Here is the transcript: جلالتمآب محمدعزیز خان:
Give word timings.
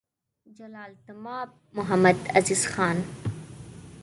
جلالتمآب 0.57 1.49
محمدعزیز 1.73 2.63
خان: 2.71 2.97